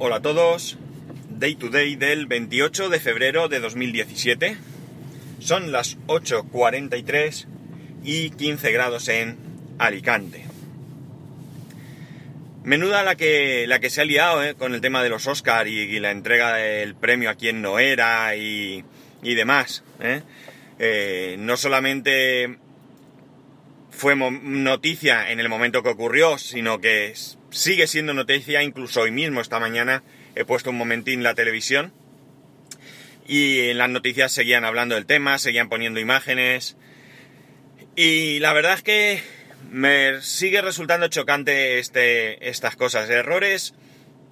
[0.00, 0.78] Hola a todos.
[1.28, 4.56] Day to day del 28 de febrero de 2017.
[5.40, 7.46] Son las 8.43
[8.04, 9.36] y 15 grados en
[9.80, 10.44] Alicante.
[12.62, 14.54] Menuda la que, la que se ha liado ¿eh?
[14.54, 18.36] con el tema de los Oscar y, la entrega del premio a quien no era
[18.36, 18.84] y,
[19.24, 19.82] y demás.
[20.00, 20.22] ¿eh?
[20.78, 22.56] Eh, no solamente
[23.90, 27.12] fue noticia en el momento que ocurrió, sino que
[27.50, 30.02] sigue siendo noticia, incluso hoy mismo, esta mañana,
[30.34, 31.92] he puesto un momentín la televisión
[33.26, 36.76] y en las noticias seguían hablando del tema, seguían poniendo imágenes
[37.94, 39.22] y la verdad es que
[39.70, 43.10] me sigue resultando chocante este, estas cosas.
[43.10, 43.74] Errores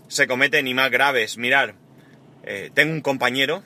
[0.09, 1.37] se cometen y más graves.
[1.37, 1.75] Mirar,
[2.45, 3.65] eh, tengo un compañero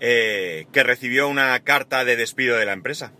[0.00, 3.12] eh, que recibió una carta de despido de la empresa.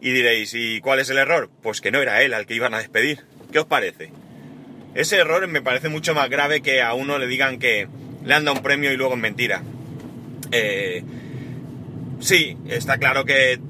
[0.00, 1.50] Y diréis, ¿y cuál es el error?
[1.62, 3.24] Pues que no era él al que iban a despedir.
[3.52, 4.10] ¿Qué os parece?
[4.94, 7.86] Ese error me parece mucho más grave que a uno le digan que
[8.24, 9.62] le han dado un premio y luego es mentira.
[10.52, 11.04] Eh,
[12.20, 13.60] sí, está claro que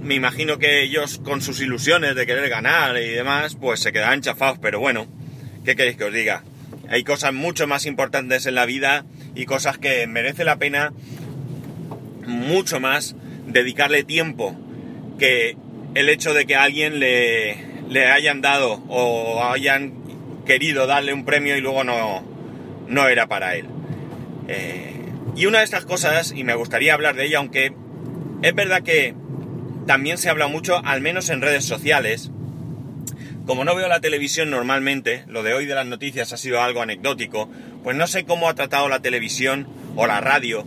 [0.00, 4.20] me imagino que ellos con sus ilusiones de querer ganar y demás, pues se quedarán
[4.22, 5.06] chafados, pero bueno,
[5.64, 6.42] ¿qué queréis que os diga?
[6.88, 10.92] Hay cosas mucho más importantes en la vida y cosas que merece la pena
[12.26, 13.14] mucho más
[13.46, 14.56] dedicarle tiempo
[15.18, 15.56] que
[15.94, 19.92] el hecho de que alguien le, le hayan dado o hayan
[20.46, 22.22] querido darle un premio y luego no,
[22.88, 23.66] no era para él.
[24.48, 24.94] Eh,
[25.36, 27.72] y una de estas cosas, y me gustaría hablar de ella, aunque
[28.42, 29.14] es verdad que
[29.86, 32.30] también se habla mucho, al menos en redes sociales,
[33.46, 36.82] como no veo la televisión normalmente, lo de hoy de las noticias ha sido algo
[36.82, 37.48] anecdótico,
[37.82, 40.64] pues no sé cómo ha tratado la televisión o la radio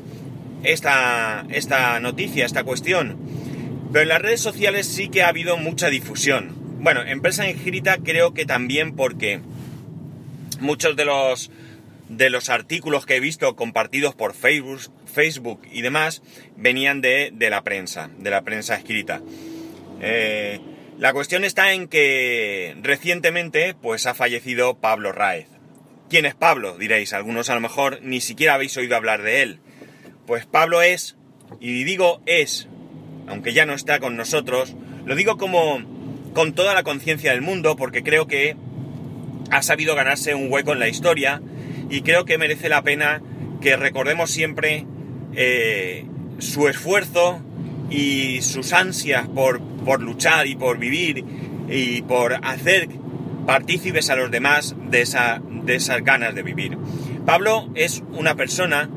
[0.64, 3.18] esta, esta noticia, esta cuestión.
[3.92, 6.65] Pero en las redes sociales sí que ha habido mucha difusión.
[6.86, 9.40] Bueno, en prensa escrita creo que también porque
[10.60, 11.50] muchos de los
[12.10, 16.22] de los artículos que he visto compartidos por Facebook, Facebook y demás
[16.56, 19.24] venían de, de, la prensa, de la prensa escrita.
[20.00, 20.60] Eh,
[21.00, 25.48] la cuestión está en que recientemente pues ha fallecido Pablo Raez.
[26.08, 26.78] ¿Quién es Pablo?
[26.78, 29.60] Diréis, algunos a lo mejor ni siquiera habéis oído hablar de él.
[30.28, 31.16] Pues Pablo es,
[31.60, 32.68] y digo es,
[33.26, 35.95] aunque ya no está con nosotros, lo digo como
[36.36, 38.58] con toda la conciencia del mundo porque creo que
[39.52, 41.42] ha sabido ganarse un hueco en la historia
[41.90, 43.22] y creo que merece la pena
[43.62, 44.86] que recordemos siempre
[45.34, 46.06] eh,
[46.40, 47.40] su esfuerzo
[47.90, 51.24] y sus ansias por, por luchar y por vivir
[51.70, 52.90] y por hacer
[53.46, 56.78] partícipes a los demás de, esa, de esas ganas de vivir.
[57.26, 58.90] Pablo es una persona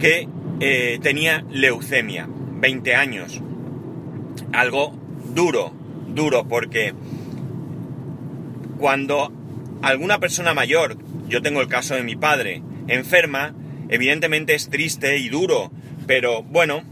[0.00, 0.28] que
[0.58, 3.40] eh, tenía leucemia, 20 años.
[4.52, 4.98] Algo
[5.32, 5.72] duro,
[6.14, 6.94] duro, porque
[8.78, 9.32] cuando
[9.82, 10.96] alguna persona mayor,
[11.28, 13.54] yo tengo el caso de mi padre, enferma,
[13.88, 15.70] evidentemente es triste y duro,
[16.06, 16.82] pero bueno,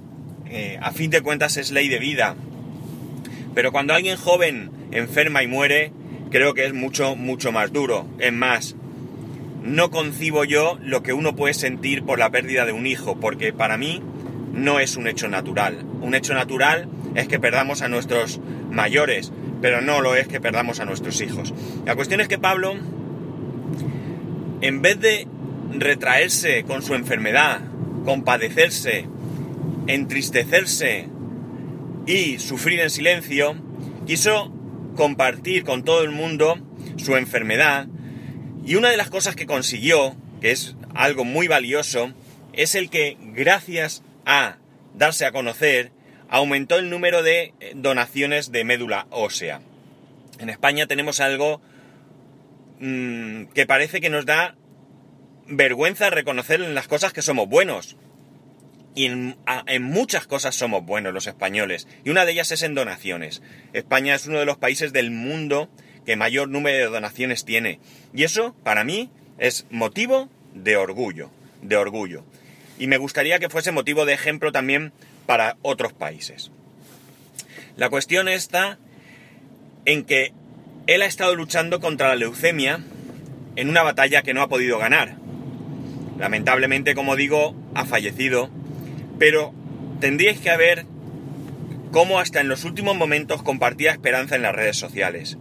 [0.46, 2.36] eh, a fin de cuentas es ley de vida.
[3.54, 5.92] Pero cuando alguien joven enferma y muere,
[6.30, 8.06] creo que es mucho, mucho más duro.
[8.18, 8.76] Es más,
[9.62, 13.52] no concibo yo lo que uno puede sentir por la pérdida de un hijo, porque
[13.52, 14.02] para mí
[14.52, 15.84] no es un hecho natural.
[16.00, 18.40] Un hecho natural es que perdamos a nuestros
[18.70, 21.52] mayores, pero no lo es que perdamos a nuestros hijos.
[21.84, 22.74] La cuestión es que Pablo,
[24.60, 25.26] en vez de
[25.72, 27.60] retraerse con su enfermedad,
[28.04, 29.06] compadecerse,
[29.86, 31.08] entristecerse
[32.06, 33.54] y sufrir en silencio,
[34.06, 34.52] quiso
[34.96, 36.58] compartir con todo el mundo
[36.96, 37.86] su enfermedad
[38.64, 42.12] y una de las cosas que consiguió, que es algo muy valioso,
[42.52, 44.56] es el que gracias a
[44.94, 45.90] darse a conocer,
[46.28, 49.60] aumentó el número de eh, donaciones de médula ósea.
[50.38, 51.60] En España tenemos algo
[52.80, 54.56] mmm, que parece que nos da
[55.46, 57.96] vergüenza reconocer en las cosas que somos buenos.
[58.94, 61.86] Y en, en, muchas cosas somos buenos los españoles.
[62.04, 63.42] Y una de ellas es en donaciones.
[63.72, 65.70] España es uno de los países del mundo
[66.04, 67.80] que mayor número de donaciones tiene.
[68.12, 71.30] Y eso, para mí, es motivo de orgullo.
[71.62, 72.24] De orgullo.
[72.78, 74.92] Y me gustaría que fuese motivo de ejemplo también
[75.26, 76.50] para otros países.
[77.76, 78.78] La cuestión está
[79.84, 80.32] en que
[80.86, 82.80] él ha estado luchando contra la leucemia
[83.56, 85.16] en una batalla que no ha podido ganar.
[86.18, 88.50] Lamentablemente, como digo, ha fallecido,
[89.18, 89.52] pero
[90.00, 90.86] tendríais que ver
[91.92, 95.38] cómo hasta en los últimos momentos compartía esperanza en las redes sociales.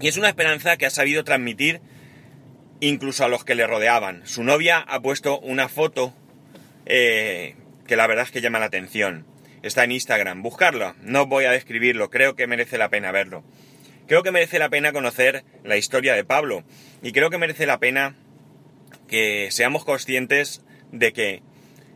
[0.00, 1.80] Y es una esperanza que ha sabido transmitir
[2.80, 4.26] incluso a los que le rodeaban.
[4.26, 6.14] Su novia ha puesto una foto
[6.86, 7.56] eh,
[7.86, 9.26] que la verdad es que llama la atención.
[9.62, 10.42] Está en Instagram.
[10.42, 10.94] Buscarlo.
[11.02, 12.10] No voy a describirlo.
[12.10, 13.44] Creo que merece la pena verlo.
[14.06, 16.62] creo que merece la pena conocer la historia de Pablo
[17.02, 18.14] y creo que merece la pena
[19.08, 20.62] que seamos conscientes
[20.92, 21.42] de que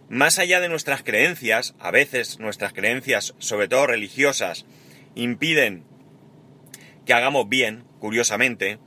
[0.08, 4.66] más allá de nuestras creencias, a veces nuestras creencias, sobre todo religiosas,
[5.14, 5.84] impiden
[7.06, 8.78] que hagamos bien, curiosamente,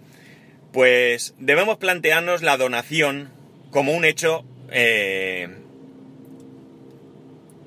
[0.73, 3.31] pues debemos plantearnos la donación
[3.69, 5.47] como un hecho eh,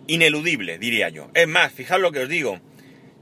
[0.08, 1.30] ineludible, diría yo.
[1.32, 2.60] Es más, fijad lo que os digo.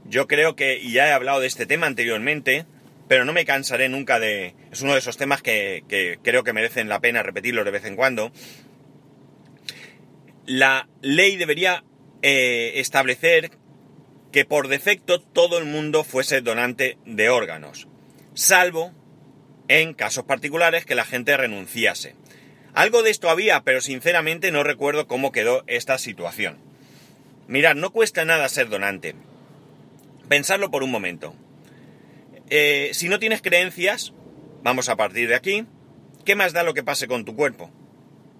[0.05, 2.65] Yo creo que, y ya he hablado de este tema anteriormente,
[3.07, 4.55] pero no me cansaré nunca de...
[4.71, 7.95] Es uno de esos temas que, creo que merecen la pena repetirlo de vez en
[7.95, 8.31] cuando.
[10.47, 11.83] La ley debería
[12.23, 13.51] eh, establecer
[14.31, 17.87] que por defecto todo el mundo fuese donante de órganos,
[18.33, 18.91] salvo
[19.67, 22.15] en casos particulares que la gente renunciase.
[22.73, 26.57] Algo de esto había, pero sinceramente no recuerdo cómo quedó esta situación.
[27.47, 29.15] Mirad, no cuesta nada ser donante.
[30.27, 31.35] Pensarlo por un momento.
[32.49, 34.13] Eh, si no tienes creencias,
[34.61, 35.65] vamos a partir de aquí,
[36.25, 37.71] ¿qué más da lo que pase con tu cuerpo?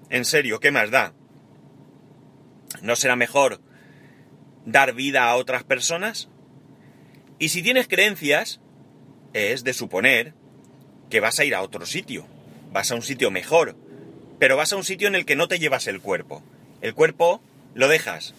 [0.09, 1.13] En serio, ¿qué más da?
[2.81, 3.61] ¿No será mejor
[4.65, 6.29] dar vida a otras personas?
[7.39, 8.59] Y si tienes creencias,
[9.33, 10.33] es de suponer
[11.09, 12.25] que vas a ir a otro sitio,
[12.71, 13.75] vas a un sitio mejor,
[14.39, 16.43] pero vas a un sitio en el que no te llevas el cuerpo.
[16.81, 17.41] El cuerpo
[17.73, 18.33] lo dejas,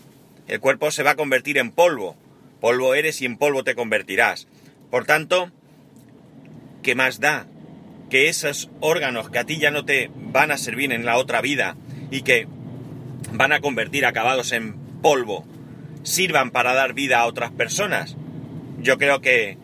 [0.47, 2.17] el cuerpo se va a convertir en polvo,
[2.61, 4.47] polvo eres y en polvo te convertirás.
[4.91, 5.51] Por tanto,
[6.83, 7.47] ¿qué más da?
[8.11, 11.41] Que esos órganos que a ti ya no te van a servir en la otra
[11.41, 11.77] vida
[12.11, 12.47] y que
[13.33, 15.45] van a convertir acabados en polvo,
[16.03, 18.17] sirvan para dar vida a otras personas.
[18.79, 19.59] Yo creo que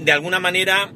[0.00, 0.92] de alguna manera,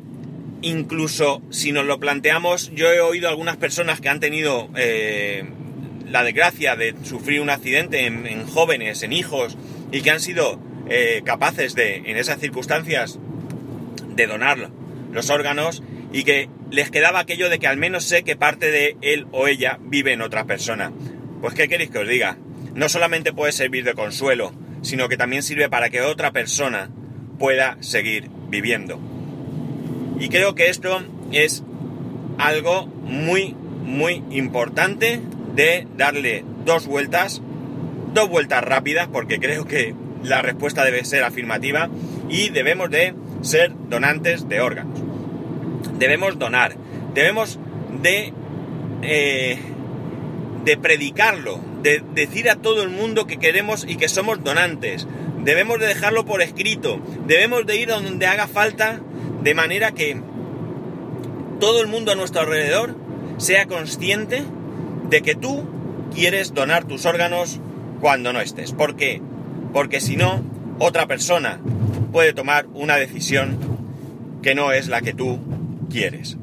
[0.62, 5.44] incluso si nos lo planteamos, yo he oído algunas personas que han tenido eh,
[6.10, 9.56] la desgracia de sufrir un accidente en, jóvenes, en hijos,
[9.92, 13.18] y que han sido eh, capaces de, en esas circunstancias,
[14.08, 14.70] de donar
[15.12, 18.96] los órganos y que les quedaba aquello de que al menos sé que parte de
[19.00, 20.92] él o ella vive en otra persona.
[21.40, 22.38] Pues ¿qué queréis que os diga?
[22.74, 24.52] No solamente puede servir de consuelo,
[24.82, 26.90] sino que también sirve para que otra persona
[27.38, 29.00] pueda seguir viviendo.
[30.20, 31.02] Y creo que esto
[31.32, 31.64] es
[32.38, 35.20] algo muy, muy importante
[35.56, 37.42] de darle dos vueltas,
[38.12, 41.90] dos vueltas rápidas, porque creo que la respuesta debe ser afirmativa
[42.28, 45.02] y debemos de ser donantes de órganos.
[45.98, 46.76] Debemos donar,
[47.12, 47.58] debemos
[48.02, 48.32] de,
[49.02, 49.58] eh,
[50.64, 55.08] de predicarlo, de decir a todo el mundo que queremos y que somos donantes.
[55.44, 59.00] Debemos de dejarlo por escrito, debemos de ir a donde haga falta,
[59.43, 60.17] de manera que
[61.61, 62.96] todo el mundo a nuestro alrededor
[63.37, 64.43] sea consciente
[65.11, 65.69] de que tú
[66.14, 67.61] quieres donar tus órganos
[68.00, 68.73] cuando no estés.
[68.73, 69.20] ¿Por qué?
[69.73, 70.43] Porque si no,
[70.79, 71.61] otra persona
[72.12, 73.58] puede tomar una decisión
[74.43, 75.41] que no es la que tú
[75.91, 76.37] quieres.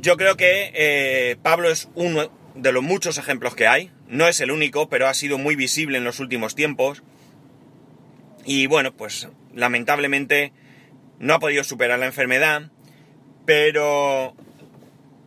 [0.00, 3.90] Yo creo que eh, Pablo es uno de los muchos ejemplos que hay.
[4.08, 7.02] No es el único, pero ha sido muy visible en los últimos tiempos.
[8.48, 10.54] Y bueno, pues lamentablemente
[11.18, 12.70] no ha podido superar la enfermedad,
[13.44, 14.34] pero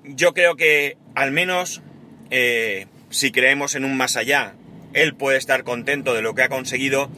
[0.03, 1.83] yo creo que al menos
[2.31, 4.55] eh, si creemos en un más allá,
[4.93, 7.11] él puede estar contento de lo que ha conseguido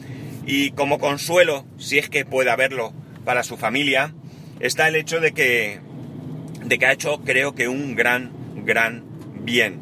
[0.44, 2.92] y como consuelo, si es que puede haberlo
[3.24, 4.12] para su familia,
[4.60, 5.80] está el hecho de que,
[6.66, 8.30] de que ha hecho creo que un gran,
[8.66, 9.04] gran
[9.40, 9.78] bien.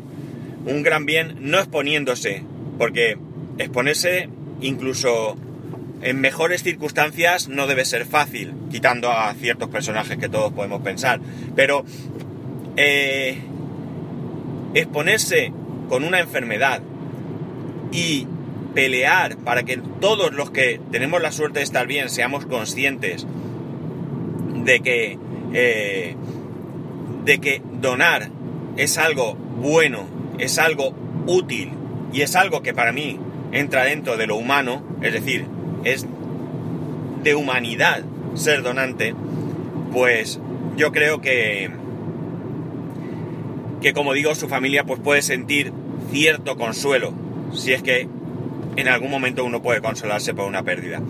[0.66, 2.44] Un gran bien no exponiéndose,
[2.78, 3.18] porque
[3.58, 4.28] exponerse
[4.60, 5.36] incluso
[6.02, 11.20] en mejores circunstancias no debe ser fácil, quitando a ciertos personajes que todos podemos pensar,
[11.54, 11.84] pero
[12.76, 13.38] eh,
[14.74, 15.52] exponerse
[15.88, 16.82] con una enfermedad
[17.92, 18.26] y
[18.74, 23.26] pelear para que todos los que tenemos la suerte de estar bien seamos conscientes
[24.64, 25.18] de que,
[25.52, 26.16] eh,
[27.24, 28.30] de que donar
[28.76, 30.06] es algo bueno,
[30.38, 30.94] es algo
[31.26, 31.72] útil
[32.12, 33.20] y es algo que para mí
[33.52, 35.46] entra dentro de lo humano, es decir,
[35.84, 36.06] es
[37.22, 38.02] de humanidad
[38.34, 39.14] ser donante,
[39.92, 40.40] pues
[40.76, 41.70] yo creo que,
[43.80, 45.72] que como digo, su familia pues puede sentir
[46.10, 47.12] cierto consuelo,
[47.52, 48.08] si es que
[48.76, 51.00] en algún momento uno puede consolarse por una pérdida.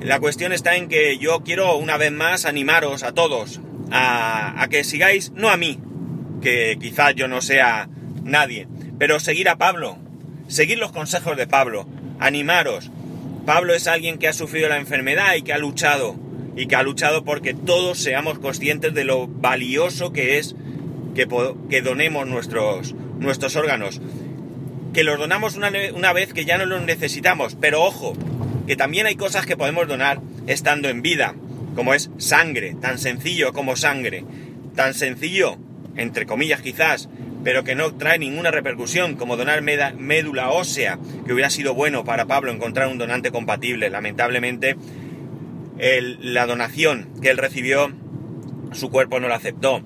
[0.00, 4.68] La cuestión está en que yo quiero una vez más animaros a todos a, a
[4.68, 5.78] que sigáis, no a mí,
[6.42, 7.88] que quizás yo no sea
[8.22, 8.68] nadie,
[8.98, 9.96] pero seguir a Pablo,
[10.48, 11.86] seguir los consejos de Pablo,
[12.18, 12.90] animaros,
[13.46, 16.16] Pablo es alguien que ha sufrido la enfermedad y que ha luchado,
[16.56, 20.56] y que ha luchado porque todos seamos conscientes de lo valioso que es
[21.14, 21.28] que,
[21.70, 24.00] que donemos nuestros, nuestros órganos.
[24.92, 28.14] Que los donamos una, una vez que ya no los necesitamos, pero ojo,
[28.66, 31.36] que también hay cosas que podemos donar estando en vida,
[31.76, 34.24] como es sangre, tan sencillo como sangre,
[34.74, 35.56] tan sencillo,
[35.96, 37.08] entre comillas quizás,
[37.46, 42.26] pero que no trae ninguna repercusión, como donar médula ósea, que hubiera sido bueno para
[42.26, 43.88] Pablo encontrar un donante compatible.
[43.88, 44.74] Lamentablemente,
[45.78, 47.92] la donación que él recibió,
[48.72, 49.80] su cuerpo no la aceptó.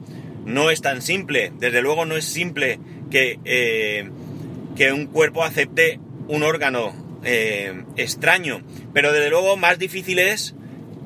[0.46, 2.78] No es tan simple, desde luego no es simple
[3.10, 4.08] que, eh,
[4.74, 8.62] que un cuerpo acepte un órgano eh, extraño,
[8.94, 10.54] pero desde luego más difícil es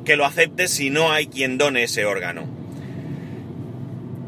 [0.04, 2.53] que lo acepte si no hay quien done ese órgano.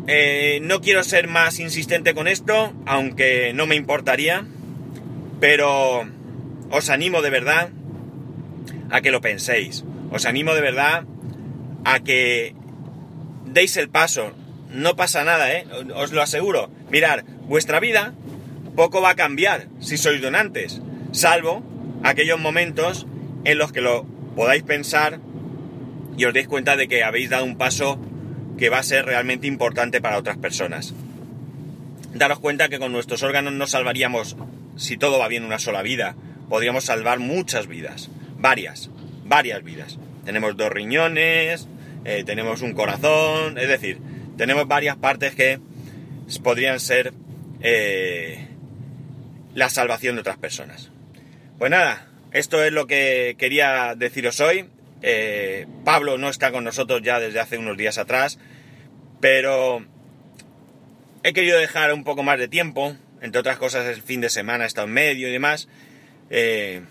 [0.08, 4.46] Eh, no quiero ser más insistente con esto, aunque no me importaría,
[5.40, 6.04] pero
[6.70, 7.70] os animo de verdad
[8.90, 9.84] a que lo penséis.
[10.12, 11.04] Os animo de verdad
[11.84, 12.54] a que
[13.46, 14.32] deis el paso.
[14.70, 15.66] No pasa nada, ¿eh?
[15.94, 16.70] Os lo aseguro.
[16.90, 18.14] Mirar, vuestra vida
[18.76, 21.64] poco va a cambiar si sois donantes, salvo
[22.04, 23.06] aquellos momentos
[23.44, 24.04] en los que lo
[24.36, 25.18] podáis pensar
[26.16, 27.98] y os deis cuenta de que habéis dado un paso
[28.58, 30.94] que va a ser realmente importante para otras personas.
[32.14, 34.36] Daros cuenta que con nuestros órganos no salvaríamos,
[34.76, 36.16] si todo va bien, una sola vida.
[36.48, 38.10] Podríamos salvar muchas vidas.
[38.38, 38.90] Varias.
[39.24, 39.98] Varias vidas.
[40.24, 41.68] Tenemos dos riñones,
[42.04, 43.98] eh, tenemos un corazón, es decir,
[44.36, 45.60] tenemos varias partes que
[46.42, 47.12] podrían ser
[47.60, 48.46] eh,
[49.54, 50.90] la salvación de otras personas.
[51.58, 54.68] Pues nada, esto es lo que quería deciros hoy.
[55.02, 58.38] Eh, Pablo no está con nosotros ya desde hace unos días atrás,
[59.20, 59.84] pero
[61.22, 64.64] he querido dejar un poco más de tiempo, entre otras cosas el fin de semana
[64.64, 65.68] he estado en medio y demás,
[66.30, 66.82] eh,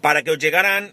[0.00, 0.92] para que os llegaran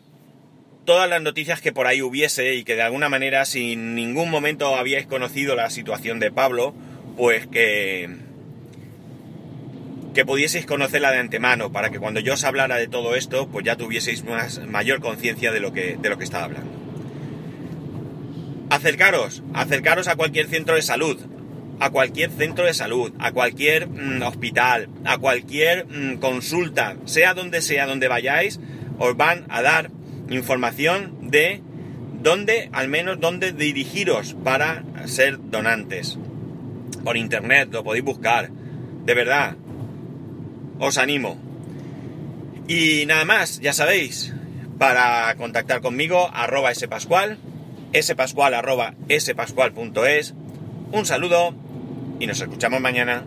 [0.85, 4.29] todas las noticias que por ahí hubiese y que de alguna manera si en ningún
[4.29, 6.75] momento habíais conocido la situación de Pablo,
[7.17, 8.24] pues que
[10.15, 13.65] que pudieseis conocerla de antemano, para que cuando yo os hablara de todo esto, pues
[13.65, 16.71] ya tuvieseis más, mayor conciencia de, lo que, de lo que estaba hablando.
[18.69, 21.19] Acercaros, acercaros a cualquier centro de salud,
[21.79, 27.61] a cualquier centro de salud, a cualquier mm, hospital, a cualquier mm, consulta, sea donde
[27.61, 28.61] sea donde vayáis,
[28.97, 29.91] os van a dar
[30.29, 31.61] información de
[32.21, 36.17] dónde, al menos dónde dirigiros para ser donantes.
[37.03, 38.49] Por internet lo podéis buscar.
[38.49, 39.57] De verdad,
[40.79, 41.37] os animo.
[42.67, 44.33] Y nada más, ya sabéis,
[44.77, 47.37] para contactar conmigo, arroba spascual,
[48.01, 50.33] spascual arroba spascual.es.
[50.91, 51.53] Un saludo
[52.19, 53.23] y nos escuchamos mañana.